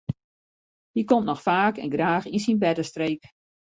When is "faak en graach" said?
1.47-2.29